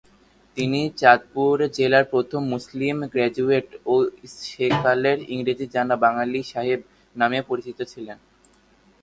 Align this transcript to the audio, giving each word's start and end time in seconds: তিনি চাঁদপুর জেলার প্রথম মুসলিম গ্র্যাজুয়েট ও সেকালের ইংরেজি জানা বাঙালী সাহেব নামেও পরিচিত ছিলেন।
তিনি 0.57 0.81
চাঁদপুর 0.97 1.55
জেলার 1.77 2.05
প্রথম 2.13 2.41
মুসলিম 2.53 2.95
গ্র্যাজুয়েট 3.13 3.67
ও 3.85 3.95
সেকালের 4.41 5.19
ইংরেজি 5.33 5.65
জানা 5.75 5.95
বাঙালী 6.03 6.39
সাহেব 6.51 6.79
নামেও 7.15 7.47
পরিচিত 7.49 7.79
ছিলেন। 7.91 8.17